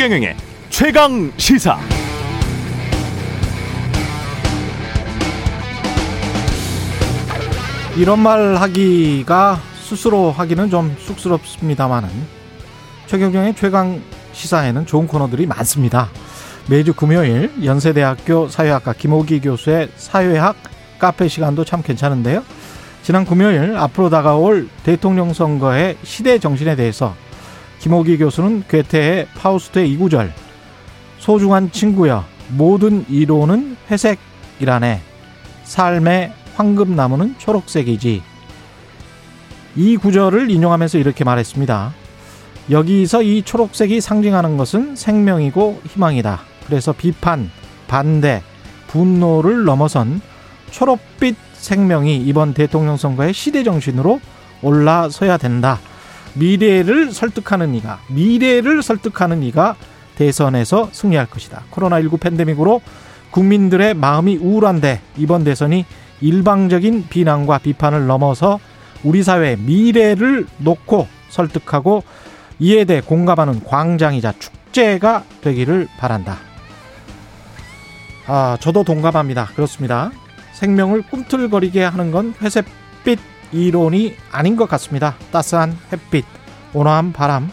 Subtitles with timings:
[0.00, 0.34] 최경영의
[0.70, 1.78] 최강 시사.
[7.98, 12.08] 이런 말 하기가 스스로 하기는 좀 쑥스럽습니다만은
[13.08, 14.00] 최경영의 최강
[14.32, 16.08] 시사에는 좋은 코너들이 많습니다.
[16.70, 20.56] 매주 금요일 연세대학교 사회학과 김호기 교수의 사회학
[20.98, 22.42] 카페 시간도 참 괜찮은데요.
[23.02, 27.14] 지난 금요일 앞으로 다가올 대통령 선거의 시대 정신에 대해서
[27.80, 30.32] 김호기 교수는 괴테의 파우스트의 이구절
[31.18, 35.00] 소중한 친구여 모든 이론은 회색이라네
[35.64, 38.22] 삶의 황금나무는 초록색이지
[39.76, 41.94] 이 구절을 인용하면서 이렇게 말했습니다.
[42.70, 46.40] 여기서 이 초록색이 상징하는 것은 생명이고 희망이다.
[46.66, 47.50] 그래서 비판,
[47.88, 48.42] 반대,
[48.88, 50.20] 분노를 넘어선
[50.70, 54.20] 초록빛 생명이 이번 대통령 선거의 시대 정신으로
[54.62, 55.78] 올라서야 된다.
[56.34, 59.76] 미래를 설득하는 이가 미래를 설득하는 이가
[60.16, 61.62] 대선에서 승리할 것이다.
[61.70, 62.82] 코로나19 팬데믹으로
[63.30, 65.86] 국민들의 마음이 우울한데 이번 대선이
[66.20, 68.60] 일방적인 비난과 비판을 넘어서
[69.02, 72.02] 우리 사회의 미래를 놓고 설득하고
[72.58, 76.36] 이에 대해 공감하는 광장이자 축제가 되기를 바란다.
[78.26, 79.46] 아, 저도 동감합니다.
[79.54, 80.10] 그렇습니다.
[80.52, 83.18] 생명을 꿈틀거리게 하는 건 회색빛
[83.52, 85.14] 이론이 아닌 것 같습니다.
[85.32, 86.24] 따스한 햇빛,
[86.72, 87.50] 온화한 바람,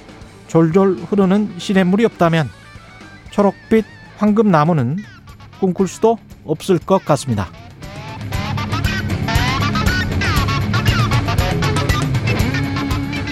[0.47, 2.49] 졸졸 흐르는 시냇물이 없다면
[3.31, 3.85] 초록빛
[4.17, 4.97] 황금나무는
[5.59, 7.47] 꿈꿀 수도 없을 것 같습니다.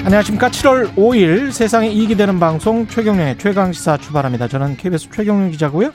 [0.05, 0.49] 안녕하십니까.
[0.49, 4.47] 7월 5일 세상에 이익이 되는 방송 최경령의 최강시사 출발합니다.
[4.47, 5.91] 저는 KBS 최경령 기자고요.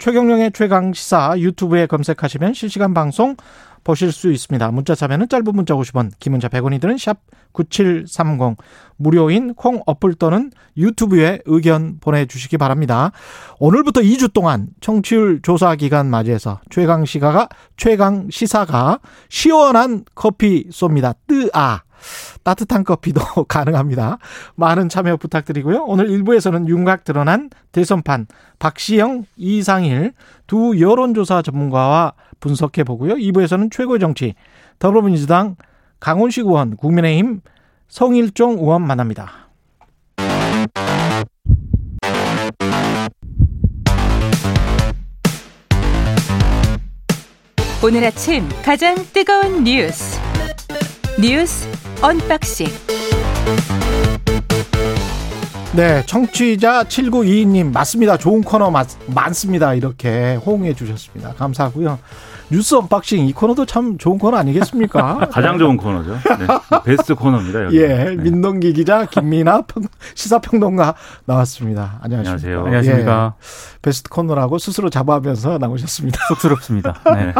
[0.00, 3.36] 최경령의 최강시사 유튜브에 검색하시면 실시간 방송
[3.84, 4.70] 보실 수 있습니다.
[4.70, 7.18] 문자 참여는 짧은 문자 50원, 긴 문자 100원이 드는 샵
[7.52, 8.56] 9730.
[8.96, 13.10] 무료인 콩 어플 또는 유튜브에 의견 보내주시기 바랍니다.
[13.58, 21.14] 오늘부터 2주 동안 청취율 조사 기간 맞이해서 최강 시가가, 최강 시사가 시원한 커피 쏩니다.
[21.26, 21.82] 뜨아.
[22.42, 24.18] 따뜻한 커피도 가능합니다.
[24.54, 25.84] 많은 참여 부탁드리고요.
[25.84, 28.26] 오늘 1부에서는 윤곽 드러난 대선판
[28.58, 30.12] 박시영, 이상일
[30.46, 33.14] 두 여론조사 전문가와 분석해 보고요.
[33.14, 34.34] 2부에서는 최고의 정치
[34.78, 35.56] 더불어민주당
[36.00, 37.40] 강훈식 의원, 국민의힘
[37.88, 39.42] 성일종 의원 만납니다.
[47.84, 50.16] 오늘 아침 가장 뜨거운 뉴스
[51.20, 51.66] 뉴스
[52.02, 52.68] 언박싱.
[55.74, 58.18] 네, 청취자 7922님 맞습니다.
[58.18, 59.72] 좋은 코너 맞, 많습니다.
[59.72, 61.32] 이렇게 호응해 주셨습니다.
[61.32, 61.98] 감사하고요.
[62.50, 65.28] 뉴스 언박싱 이 코너도 참 좋은 코너 아니겠습니까?
[65.32, 66.12] 가장 좋은 코너죠.
[66.12, 66.46] 네.
[66.84, 67.64] 베스트 코너입니다.
[67.64, 67.80] 여기.
[67.80, 68.16] 예, 네.
[68.16, 69.84] 민동기 기자 김민아 평,
[70.14, 70.94] 시사평론가
[71.24, 71.98] 나왔습니다.
[72.02, 72.18] 안녕하십니까?
[72.28, 72.64] 안녕하세요.
[72.66, 73.34] 안녕하십니까.
[73.38, 76.20] 예, 베스트 코너라고 스스로 자부하면서 나오셨습니다.
[76.28, 77.00] 쑥스럽습니다.
[77.06, 77.32] 네.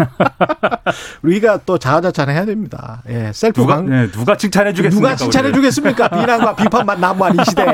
[1.22, 3.02] 우리가 또 자화자찬 해야 됩니다.
[3.10, 5.10] 예, 셀프 누가 강, 네, 누가 칭찬해 주겠습니까?
[5.10, 6.08] 누가 칭찬해 주겠습니까?
[6.08, 7.66] 비난과 비판만 난무한 이 시대.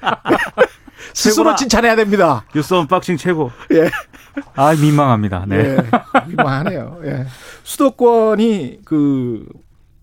[1.14, 1.56] 스스로 최고다.
[1.56, 2.44] 칭찬해야 됩니다.
[2.54, 3.50] 뉴스 언박싱 최고.
[3.72, 3.90] 예.
[4.54, 5.44] 아, 민망합니다.
[5.46, 5.76] 네.
[5.76, 5.76] 예.
[6.26, 7.00] 민망하네요.
[7.04, 7.26] 예.
[7.64, 9.44] 수도권이 그,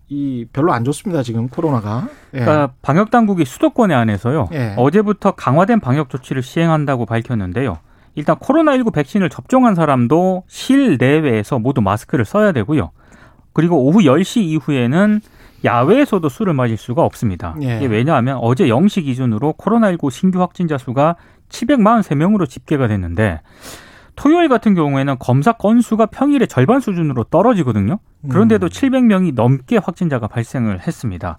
[0.08, 1.22] 이 별로 안 좋습니다.
[1.22, 2.08] 지금 코로나가.
[2.34, 2.40] 예.
[2.40, 4.48] 그러니까 방역 당국이 수도권에 안에서요.
[4.52, 4.74] 예.
[4.76, 7.78] 어제부터 강화된 방역 조치를 시행한다고 밝혔는데요.
[8.14, 12.90] 일단 코로나19 백신을 접종한 사람도 실내외에서 모두 마스크를 써야 되고요.
[13.52, 15.20] 그리고 오후 10시 이후에는
[15.64, 17.54] 야외에서도 술을 마실 수가 없습니다.
[17.62, 17.76] 예.
[17.76, 21.16] 이게 왜냐하면 어제 0시 기준으로 코로나19 신규 확진자 수가
[21.48, 23.40] 743명으로 집계가 됐는데
[24.16, 27.98] 토요일 같은 경우에는 검사 건수가 평일의 절반 수준으로 떨어지거든요.
[28.28, 28.68] 그런데도 음.
[28.68, 31.38] 700명이 넘게 확진자가 발생을 했습니다.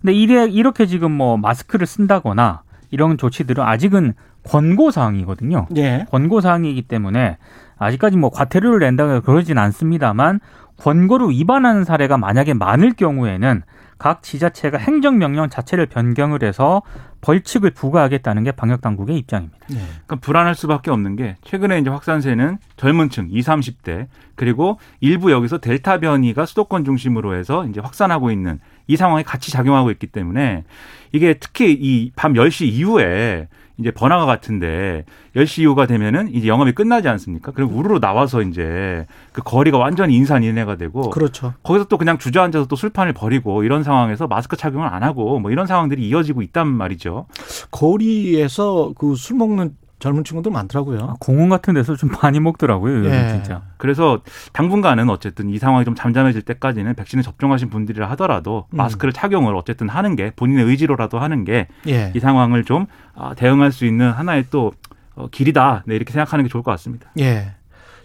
[0.00, 4.14] 근데 이래 이렇게 지금 뭐 마스크를 쓴다거나 이런 조치들은 아직은
[4.44, 5.66] 권고 사항이거든요.
[5.76, 6.06] 예.
[6.10, 7.36] 권고 사항이기 때문에
[7.78, 10.40] 아직까지 뭐 과태료를 낸다거나 그러진 않습니다만
[10.80, 13.62] 권고를 위반하는 사례가 만약에 많을 경우에는
[13.98, 16.80] 각 지자체가 행정명령 자체를 변경을 해서
[17.20, 19.58] 벌칙을 부과하겠다는 게 방역 당국의 입장입니다.
[19.72, 19.74] 예.
[19.74, 24.06] 그러니까 불안할 수밖에 없는 게 최근에 이제 확산세는 젊은 층 20, 30대
[24.36, 29.90] 그리고 일부 여기서 델타 변이가 수도권 중심으로 해서 이제 확산하고 있는 이 상황이 같이 작용하고
[29.90, 30.64] 있기 때문에
[31.12, 33.48] 이게 특히 이 밤 10시 이후에
[33.80, 35.04] 이제 번화가 같은데
[35.34, 37.50] 10시 이후가 되면은 이제 영업이 끝나지 않습니까?
[37.52, 41.54] 그리고 우르르 나와서 이제 그 거리가 완전히 인산인해가 되고 그렇죠.
[41.62, 45.66] 거기서 또 그냥 주저앉아서 또 술판을 벌이고 이런 상황에서 마스크 착용을 안 하고 뭐 이런
[45.66, 47.26] 상황들이 이어지고 있단 말이죠.
[47.70, 50.98] 거리에서 그 술 먹는 젊은 친구들 많더라고요.
[51.02, 53.04] 아, 공원 같은 데서 좀 많이 먹더라고요.
[53.04, 53.28] 예.
[53.28, 53.62] 진짜.
[53.76, 54.20] 그래서
[54.52, 58.78] 당분간은 어쨌든 이 상황이 좀 잠잠해질 때까지는 백신을 접종하신 분들이라 하더라도 음.
[58.78, 62.12] 마스크를 착용을 어쨌든 하는 게 본인의 의지로라도 하는 게이 예.
[62.20, 64.72] 상황을 좀 아, 대응할 수 있는 하나의 또
[65.14, 65.84] 어, 길이다.
[65.86, 67.10] 네, 이렇게 생각하는 게 좋을 것 같습니다.
[67.18, 67.52] 예.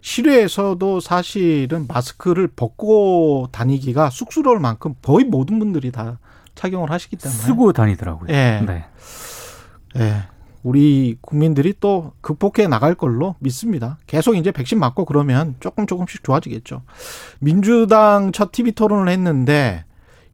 [0.02, 6.20] 실외에서도 사실은 마스크를 벗고 다니기가 쑥스러울 만큼 거의 모든 분들이 다
[6.54, 8.30] 착용을 하시기 때문에 쓰고 다니더라고요.
[8.30, 8.62] 예.
[8.66, 8.86] 네.
[9.98, 10.24] 예.
[10.76, 14.00] 우리 국민들이 또 극복해 나갈 걸로 믿습니다.
[14.08, 16.82] 계속 이제 백신 맞고 그러면 조금 조금씩 좋아지겠죠.
[17.40, 19.86] 민주당 첫 TV 토론을 했는데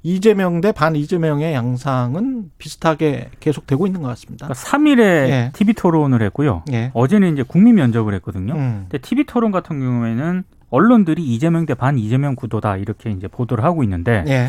[0.04, 4.48] 이재명 대 반 이재명의 양상은 비슷하게 계속되고 있는 것 같습니다.
[4.48, 5.51] 그러니까 3일에 예.
[5.54, 6.63] TV 토론을 했고요.
[6.72, 6.92] 예.
[6.94, 8.54] 어제는 이제 국민 면접을 했거든요.
[8.54, 8.86] 음.
[8.89, 13.84] 근데 TV 토론 같은 경우에는 언론들이 이재명 대 반 이재명 구도다 이렇게 이제 보도를 하고
[13.84, 14.48] 있는데 예.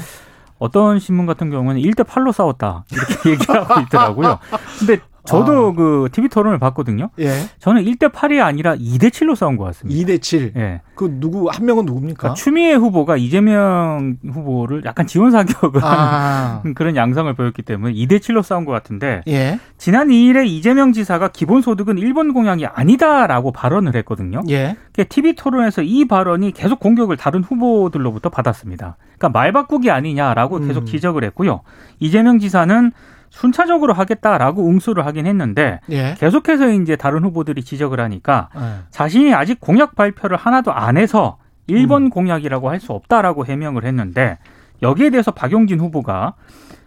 [0.61, 4.39] 어떤 신문 같은 경우는 1대 8로 싸웠다 이렇게 얘기를 하고 있더라고요.
[4.79, 5.73] 근데 저도 아.
[5.73, 7.11] 그 TV 토론을 봤거든요.
[7.21, 7.31] 예.
[7.59, 10.01] 저는 1대 8이 아니라 2대 7로 싸운 것 같습니다.
[10.01, 10.53] 2대 7.
[10.57, 10.81] 예.
[10.95, 12.19] 그 누구 한 명은 누굽니까?
[12.19, 16.61] 그러니까 추미애 후보가 이재명 후보를 약간 지원 사격을 아.
[16.63, 19.61] 하는 그런 양상을 보였기 때문에 2대 7로 싸운 것 같은데 예.
[19.79, 24.43] 지난 2일에 이재명 지사가 기본 소득은 일본 공약이 아니다라고 발언을 했거든요.
[24.51, 24.77] 예.
[25.09, 28.97] TV 토론에서 이 발언이 계속 공격을 다른 후보들로부터 받았습니다.
[29.19, 30.87] 그러니까 말 바꾸기 아니냐라고 계속 음.
[30.87, 31.61] 지적을 했고요.
[32.01, 32.93] 이재명 지사는
[33.33, 36.15] 순차적으로 하겠다라고 응수를 하긴 했는데 예.
[36.19, 38.61] 계속해서 이제 다른 후보들이 지적을 하니까 예.
[38.91, 42.11] 자신이 아직 공약 발표를 하나도 안 해서 일본 음.
[42.11, 44.39] 공약이라고 할 수 없다라고 해명을 했는데
[44.83, 46.35] 여기에 대해서 박용진 후보가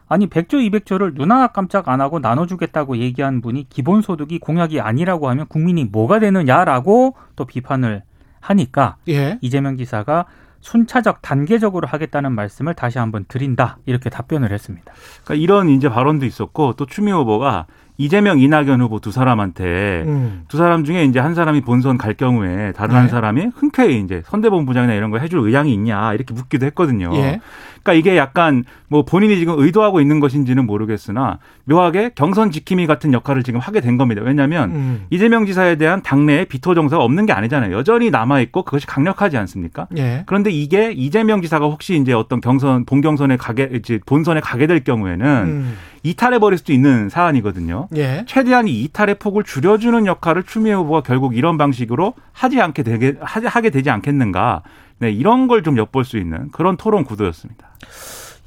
[0.08, 5.48] 아니 100조 200조를 눈 하나 깜짝 안 하고 나눠주겠다고 얘기한 분이 기본소득이 공약이 아니라고 하면
[5.48, 8.04] 국민이 뭐가 되느냐라고 또 비판을
[8.40, 9.40] 하니까 예.
[9.42, 10.26] 이재명 지사가
[10.66, 14.92] 순차적 단계적으로 하겠다는 말씀을 다시 한번 드린다 이렇게 답변을 했습니다.
[15.24, 17.68] 그러니까 이런 이제 발언도 있었고 또 추미애 후보가
[17.98, 20.44] 이재명, 이낙연 후보 두 사람한테 음.
[20.48, 23.00] 두 사람 중에 이제 한 사람이 본선 갈 경우에 다른 네.
[23.00, 27.12] 한 사람이 흔쾌히 이제 선대본부장이나 이런 거 해줄 의향이 있냐 이렇게 묻기도 했거든요.
[27.14, 27.42] 예.
[27.86, 33.44] 그러니까 이게 약간 뭐 본인이 지금 의도하고 있는 것인지는 모르겠으나 묘하게 경선 지킴이 같은 역할을
[33.44, 34.22] 지금 하게 된 겁니다.
[34.24, 35.06] 왜냐하면 음.
[35.12, 37.76] 이재명 지사에 대한 당내에 비토 정서가 없는 게 아니잖아요.
[37.76, 39.88] 여전히 남아 있고 그것이 강력하지 않습니까?
[39.98, 40.24] 예.
[40.26, 45.26] 그런데 이게 이재명 지사가 혹시 이제 어떤 경선 본경선에 가게 이제 본선에 가게 될 경우에는
[45.26, 45.78] 음.
[46.02, 47.88] 이탈해 버릴 수도 있는 사안이거든요.
[47.96, 48.26] 예.
[48.28, 53.70] 최대한 이 이탈의 폭을 줄여주는 역할을 추미애 후보가 결국 이런 방식으로 하지 않게 되게 하게
[53.70, 54.62] 되지 않겠는가?
[55.00, 57.68] 네 이런 걸 좀 엿볼 수 있는 그런 토론 구도였습니다.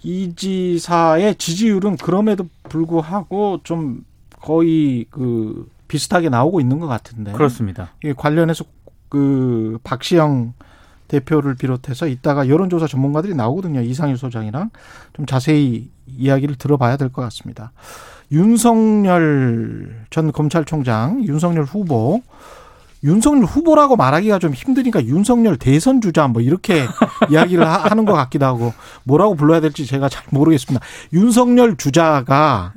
[0.02, 4.04] 이 지사의 지지율은 그럼에도 불구하고 좀
[4.40, 7.32] 거의 그 비슷하게 나오고 있는 것 같은데.
[7.32, 7.90] 그렇습니다.
[8.04, 8.64] 이 관련해서
[9.08, 10.52] 그 박시영
[11.08, 13.80] 대표를 비롯해서 이따가 여론조사 전문가들이 나오거든요.
[13.80, 14.70] 이상일 소장이랑
[15.14, 17.72] 좀 자세히 이야기를 들어봐야 될 것 같습니다.
[18.30, 22.22] 윤석열 전 검찰총장, 윤석열 후보,
[23.04, 26.84] 윤석열 후보라고 말하기가 좀 힘드니까 윤석열 대선 주자 뭐 이렇게
[27.30, 28.72] 이야기를 하- 하는 것 같기도 하고
[29.04, 30.84] 뭐라고 불러야 될지 제가 잘 모르겠습니다.
[31.12, 32.72] 윤석열 주자가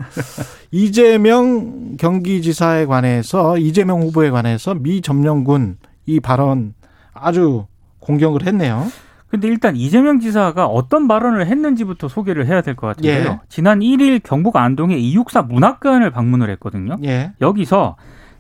[0.72, 6.74] 이재명 경기지사에 관해서 이재명 후보에 관해서 미 점령군 이 발언
[7.14, 7.66] 아주
[8.00, 8.88] 공격을 했네요.
[9.28, 13.32] 근데 일단 이재명 지사가 어떤 발언을 했는지부터 소개를 해야 될 것 같은데요.
[13.32, 13.40] 예.
[13.48, 16.98] 지난 1일 경북 안동의 이육사 문학관을 방문을 했거든요.
[17.06, 17.32] 예.
[17.40, 17.96] 여기서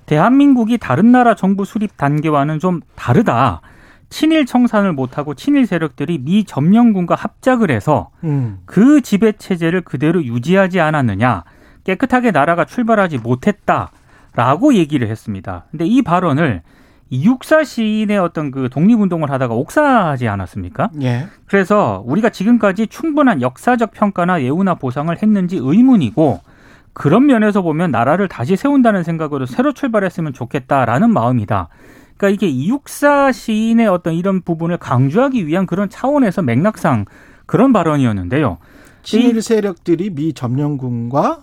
[0.06, 3.62] 대한민국이 다른 나라 정부 수립 단계와는 좀 다르다.
[4.09, 8.60] 친일 청산을 못하고 친일 세력들이 미 점령군과 합작을 해서 음.
[8.65, 11.43] 그 지배 체제를 그대로 유지하지 않았느냐.
[11.86, 13.89] 깨끗하게 나라가 출발하지 못했다
[14.36, 15.65] 라고 얘기를 했습니다.
[15.72, 16.62] 근데 이 발언을
[17.10, 20.89] 이육사 시인의 어떤 그 독립운동을 하다가 옥사하지 않았습니까?
[21.01, 21.27] 예.
[21.46, 26.39] 그래서 우리가 지금까지 충분한 역사적 평가나 예우나 보상을 했는지 의문이고
[26.93, 31.69] 그런 면에서 보면 나라를 다시 세운다는 생각으로 새로 출발했으면 좋겠다라는 마음이다.
[32.17, 37.05] 그러니까 이게 이육사 시인의 어떤 이런 부분을 강조하기 위한 그런 차원에서 맥락상
[37.45, 38.57] 그런 발언이었는데요.
[39.03, 41.39] 친일 세력들이 미 점령군과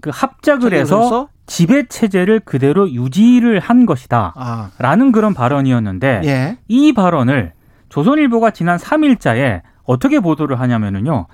[0.00, 4.34] 그 합작을 해서 지배 체제를 그대로 유지를 한 것이다.
[4.36, 6.58] 아, 라는 그런 발언이었는데 예.
[6.68, 7.52] 이 발언을
[7.88, 11.26] 조선일보가 지난 3일자에 어떻게 보도를 하냐면은요.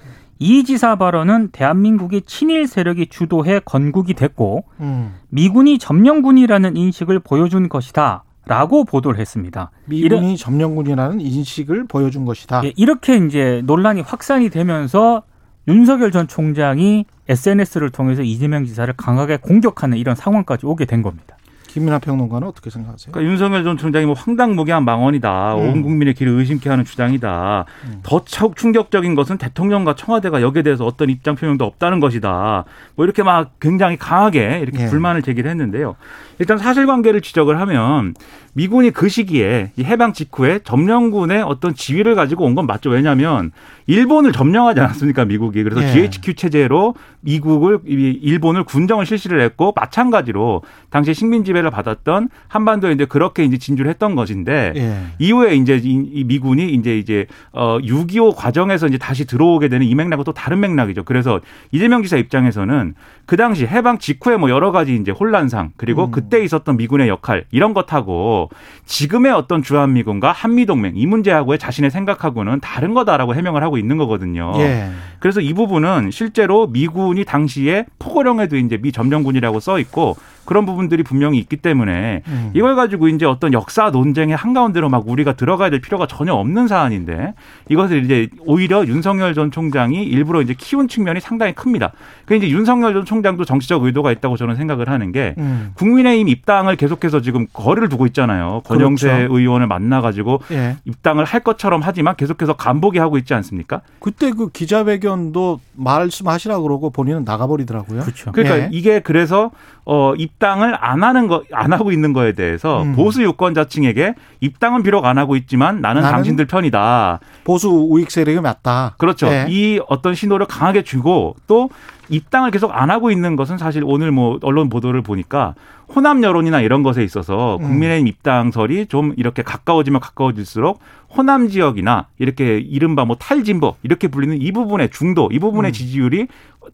[0.42, 5.14] 이 지사 발언은 대한민국의 친일 세력이 주도해 건국이 됐고 음.
[5.28, 8.24] 미군이 점령군이라는 인식을 보여준 것이다.
[8.44, 9.70] 라고 보도를 했습니다.
[9.84, 12.62] 미군이 점령군이라는 인식을 보여준 것이다.
[12.64, 15.22] 예, 이렇게 이제 논란이 확산이 되면서
[15.68, 21.36] 윤석열 전 총장이 SNS를 통해서 이재명 지사를 강하게 공격하는 이런 상황까지 오게 된 겁니다.
[21.72, 23.12] 김민하 평론가는 어떻게 생각하세요?
[23.12, 25.54] 그러니까 윤석열 전 총장이 뭐 황당무계한 망언이다.
[25.54, 25.60] 음.
[25.60, 27.64] 온 국민의 길을 의심케 하는 주장이다.
[27.86, 28.00] 음.
[28.02, 32.64] 더 쳐- 충격적인 것은 대통령과 청와대가 여기에 대해서 어떤 입장 표명도 없다는 것이다.
[32.94, 34.86] 뭐 이렇게 막 굉장히 강하게 이렇게 예.
[34.88, 35.96] 불만을 제기를 했는데요.
[36.38, 38.14] 일단 사실관계를 지적을 하면
[38.54, 42.90] 미군이 그 시기에 이 해방 직후에 점령군의 어떤 지위를 가지고 온 건 맞죠.
[42.90, 43.50] 왜냐하면
[43.86, 45.62] 일본을 점령하지 않았습니까, 미국이.
[45.62, 45.90] 그래서 예.
[45.92, 52.28] GHQ 체제로 미국을 이 일본을 군정을 실시를 했고 마찬가지로 당시 식민 지배 를 초대를 받았던
[52.48, 54.96] 한반도에 이제 그렇게 이제 진주를 했던 것인데 예.
[55.18, 60.24] 이후에 이제 이, 이 미군이 이제 이제 어6.25 과정에서 이제 다시 들어오게 되는 이 맥락은
[60.24, 61.04] 또 다른 맥락이죠.
[61.04, 61.40] 그래서
[61.70, 66.10] 이재명 지사 입장에서는 그 당시 해방 직후에 뭐 여러 가지 이제 혼란상 그리고 음.
[66.10, 68.50] 그때 있었던 미군의 역할 이런 것하고
[68.84, 73.96] 지금의 어떤 주한 미군과 한미 동맹 이 문제하고의 자신의 생각하고는 다른 거다라고 해명을 하고 있는
[73.96, 74.52] 거거든요.
[74.56, 74.90] 예.
[75.20, 81.38] 그래서 이 부분은 실제로 미군이 당시에 포고령에도 이제 미 점령군이라고 써 있고 그런 부분들이 분명히
[81.38, 82.50] 있기 때문에 음.
[82.54, 87.34] 이걸 가지고 이제 어떤 역사 논쟁의 한가운데로 막 우리가 들어가야 될 필요가 전혀 없는 사안인데
[87.68, 91.92] 이것을 이제 오히려 윤석열 전 총장이 일부러 이제 키운 측면이 상당히 큽니다.
[92.26, 95.72] 그 이제 윤석열 전 총장도 정치적 의도가 있다고 저는 생각을 하는 게 음.
[95.74, 98.62] 국민의힘 입당을 계속해서 지금 거리를 두고 있잖아요.
[98.64, 99.36] 권영세 그렇죠.
[99.36, 100.76] 의원을 만나 가지고 예.
[100.84, 103.80] 입당을 할 것처럼 하지만 계속해서 간보기 하고 있지 않습니까?
[104.00, 108.02] 그때 그 기자회견도 말씀하시라 그러고 본인은 나가버리더라고요.
[108.02, 108.32] 그렇죠.
[108.32, 108.68] 그러니까 예.
[108.72, 109.50] 이게 그래서
[109.84, 112.94] 어 입 당을 안 하는 거 안 하고 있는 거에 대해서 음.
[112.94, 117.20] 보수 유권자층에게 입당은 비록 안 하고 있지만 나는, 나는 당신들 편이다.
[117.44, 118.94] 보수 우익 세력이 맞다.
[118.98, 119.28] 그렇죠.
[119.28, 119.46] 예.
[119.48, 121.70] 이 어떤 신호를 강하게 주고 또
[122.12, 125.54] 입당을 계속 안 하고 있는 것은 사실 오늘 뭐 언론 보도를 보니까
[125.94, 127.62] 호남 여론이나 이런 것에 있어서 음.
[127.62, 130.80] 국민의힘 입당설이 좀 이렇게 가까워지면 가까워질수록
[131.16, 135.72] 호남 지역이나 이렇게 이른바 뭐 탈진보 이렇게 불리는 이 부분의 중도 이 부분의 음.
[135.72, 136.28] 지지율이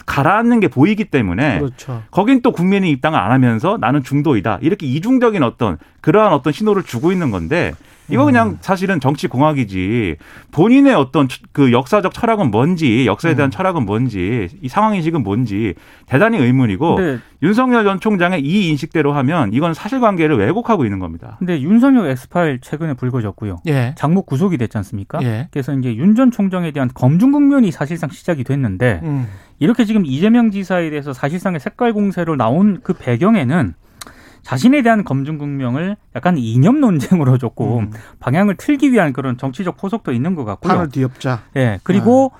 [0.06, 2.02] 가라앉는 게 보이기 때문에 그렇죠.
[2.10, 4.58] 거긴 또 국민의 입당을 안 하면서 나는 중도이다.
[4.60, 7.72] 이렇게 이중적인 어떤 그러한 어떤 신호를 주고 있는 건데
[8.10, 10.16] 이거 그냥 사실은 정치 공학이지
[10.52, 15.74] 본인의 어떤 그 역사적 철학은 뭔지 역사에 대한 철학은 뭔지 이 상황 인식은 뭔지
[16.06, 21.36] 대단히 의문이고 근데, 윤석열 전 총장의 이 인식대로 하면 이건 사실관계를 왜곡하고 있는 겁니다.
[21.38, 23.58] 근데 윤석열 엑스파일 최근에 불거졌고요.
[23.66, 23.94] 예.
[23.96, 25.20] 장모 구속이 됐지 않습니까?
[25.22, 25.48] 예.
[25.52, 29.28] 그래서 이제 윤 전 총장에 대한 검증 국면이 사실상 시작이 됐는데 음.
[29.60, 33.74] 이렇게 지금 이재명 지사에 대해서 사실상의 색깔 공세로 나온 그 배경에는
[34.42, 37.90] 자신에 대한 검증 국명을 약간 이념 논쟁으로 조금 음.
[38.20, 40.72] 방향을 틀기 위한 그런 정치적 포석도 있는 것 같고요.
[40.72, 41.42] 판을 뒤엎자.
[41.56, 41.78] 예.
[41.82, 42.32] 그리고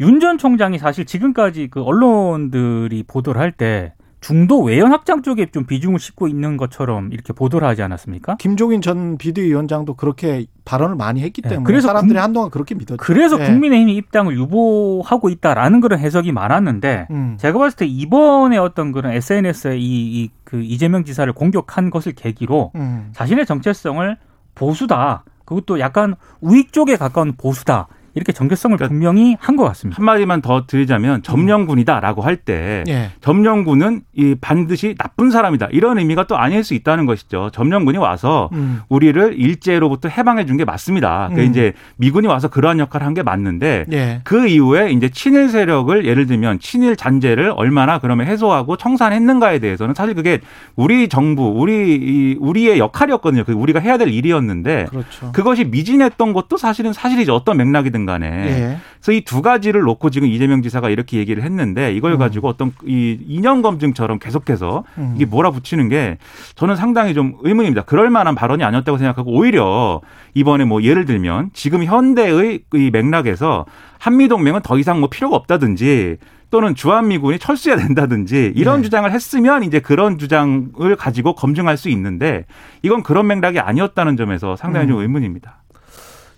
[0.00, 3.94] 윤전 총장이 사실 지금까지 그 언론들이 보도를 할 때
[4.24, 8.36] 중도 외연 확장 쪽에 좀 비중을 싣고 있는 것처럼 이렇게 보도를 하지 않았습니까?
[8.36, 12.96] 김종인 전 비대위원장도 그렇게 발언을 많이 했기 예, 때문에 그래서 사람들이 국- 한동안 그렇게 믿었죠.
[12.96, 13.44] 그래서 예.
[13.44, 17.36] 국민의힘이 입당을 유보하고 있다라는 그런 해석이 많았는데 음.
[17.38, 22.72] 제가 봤을 때 이번에 어떤 그런 SNS에 이, 이, 그 이재명 지사를 공격한 것을 계기로
[22.76, 23.10] 음.
[23.12, 24.16] 자신의 정체성을
[24.54, 25.24] 보수다.
[25.44, 27.88] 그것도 약간 우익 쪽에 가까운 보수다.
[28.14, 29.96] 이렇게 정체성을 그러니까 분명히 한 것 같습니다.
[29.98, 33.10] 한마디만 더 드리자면 점령군이다라고 할때 예.
[33.20, 37.50] 점령군은 이 반드시 나쁜 사람이다 이런 의미가 또 아닐 수 있다는 것이죠.
[37.52, 38.80] 점령군이 와서 음.
[38.88, 41.30] 우리를 일제로부터 해방해 준 게 맞습니다.
[41.34, 41.46] 그 음.
[41.50, 44.20] 이제 미군이 와서 그러한 역할을 한 게 맞는데 예.
[44.24, 50.14] 그 이후에 이제 친일 세력을 예를 들면 친일 잔재를 얼마나 그러면 해소하고 청산했는가에 대해서는 사실
[50.14, 50.40] 그게
[50.76, 53.44] 우리 정부, 우리 이 우리의 역할이었거든요.
[53.44, 55.30] 그 우리가 해야 될 일이었는데 그렇죠.
[55.32, 57.34] 그것이 미진했던 것도 사실은 사실이죠.
[57.34, 58.26] 어떤 맥락이든 간에.
[58.26, 58.78] 예.
[59.00, 62.18] 그래서 이 두 가지를 놓고 지금 이재명 지사가 이렇게 얘기를 했는데 이걸 음.
[62.18, 65.14] 가지고 어떤 이 이념 검증처럼 계속해서 음.
[65.16, 66.18] 이게 몰아붙이는 게
[66.54, 67.82] 저는 상당히 좀 의문입니다.
[67.82, 70.00] 그럴 만한 발언이 아니었다고 생각하고 오히려
[70.34, 73.66] 이번에 뭐 예를 들면 지금 현대의 이 맥락에서
[73.98, 76.18] 한미 동맹은 더 이상 뭐 필요가 없다든지
[76.50, 78.84] 또는 주한미군이 철수해야 된다든지 이런 네.
[78.84, 82.44] 주장을 했으면 이제 그런 주장을 가지고 검증할 수 있는데
[82.82, 85.02] 이건 그런 맥락이 아니었다는 점에서 상당히 좀 음.
[85.02, 85.63] 의문입니다.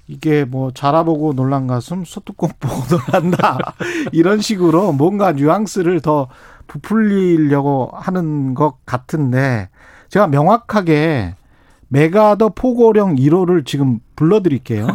[0.09, 2.75] 이게 뭐 자라보고 놀란 가슴 소뚜껑 보고
[3.13, 3.59] 놀란다
[4.13, 6.29] 이런 식으로 뭔가 뉘앙스를 더
[6.67, 9.69] 부풀리려고 하는 것 같은데
[10.09, 11.35] 제가 명확하게
[11.89, 14.89] 메가더 포고령 1호를 지금 불러드릴게요.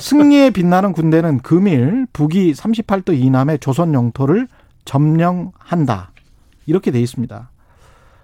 [0.00, 4.48] 승리에 빛나는 군대는 금일 북위 38도 이남의 조선 영토를
[4.84, 6.10] 점령한다.
[6.66, 7.50] 이렇게 돼 있습니다.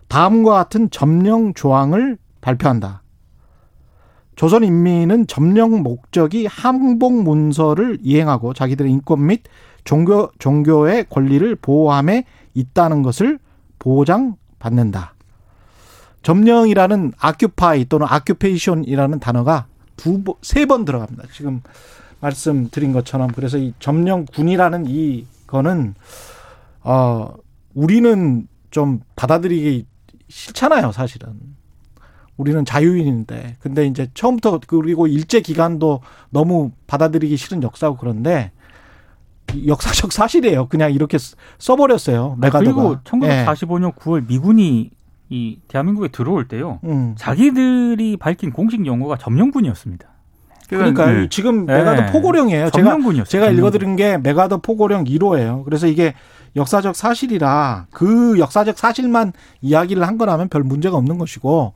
[0.09, 3.03] 다음과 같은 점령 조항을 발표한다.
[4.37, 9.43] 조선 인민은 점령 목적이 항복 문서를 이행하고 자기들의 인권 및
[9.85, 12.25] 종교 종교의 권리를 보호함에
[12.55, 13.39] 있다는 것을
[13.79, 15.15] 보장받는다.
[16.23, 19.67] 점령이라는 아큐파이 또는 아큐페이션이라는 단어가
[19.97, 21.25] 두세번 들어갑니다.
[21.33, 21.63] 지금
[22.21, 25.95] 말씀드린 것처럼 그래서 이 점령군이라는 이거는
[26.83, 27.33] 어
[27.75, 29.87] 우리는 좀 받아들이기
[30.29, 31.57] 싫잖아요, 사실은.
[32.37, 33.57] 우리는 자유인인데.
[33.61, 36.01] 근데 이제 처음부터 그리고 일제 기간도
[36.31, 38.51] 너무 받아들이기 싫은 역사고 그런데
[39.55, 40.67] 이 역사적 사실이에요.
[40.69, 42.37] 그냥 이렇게 써- 써버렸어요.
[42.41, 42.61] 메가더가.
[42.61, 43.45] 그리고 예.
[43.47, 44.91] 1945년 9월 미군이
[45.29, 46.79] 이 대한민국에 들어올 때요.
[46.85, 47.15] 음.
[47.17, 50.07] 자기들이 밝힌 공식 용어가 점령군이었습니다.
[50.69, 51.29] 그러니까 네.
[51.31, 51.79] 지금 네.
[51.79, 52.71] 맥아더 포고령이에요.
[52.71, 53.31] 제가 점령군이었어요.
[53.31, 53.59] 제가 점령군.
[53.59, 55.65] 읽어드린 게 맥아더 포고령 1호예요.
[55.65, 56.15] 그래서 이게
[56.57, 61.73] 역사적 사실이라 그 역사적 사실만 이야기를 한 거라면 별 문제가 없는 것이고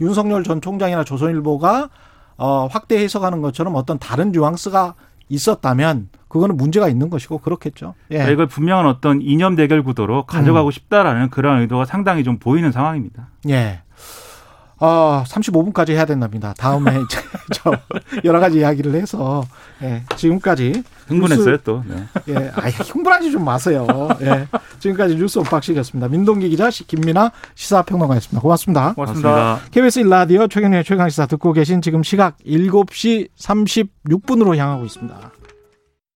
[0.00, 1.88] 윤석열 전 총장이나 조선일보가
[2.36, 4.94] 어, 확대 해석하는 것처럼 어떤 다른 뉘앙스가
[5.28, 7.94] 있었다면 그거는 문제가 있는 것이고 그렇겠죠.
[8.10, 8.16] 예.
[8.16, 13.28] 그러니까 이걸 분명한 어떤 이념 대결 구도로 가져가고 싶다라는 그런 의도가 상당히 좀 보이는 상황입니다.
[13.48, 13.82] 예.
[14.80, 16.54] 어, 35분까지 해야 된답니다.
[16.56, 17.18] 다음에 이제
[17.52, 17.72] 저
[18.24, 19.44] 여러 가지 이야기를 해서
[19.82, 21.82] 예, 지금까지 흥분했어요 뉴스- 또.
[21.86, 22.04] 네.
[22.28, 23.86] 예, 아, 흥분하지 좀 마세요.
[24.20, 24.46] 예,
[24.78, 26.08] 지금까지 뉴스 언박싱이었습니다.
[26.08, 28.40] 민동기 기자, 시- 김민아 시사평론가였습니다.
[28.40, 28.92] 고맙습니다.
[28.94, 29.60] 고맙습니다.
[29.72, 35.32] KBS 일라디오 최경영의 최강시사 듣고 계신 지금 시각 7시 36분으로 향하고 있습니다.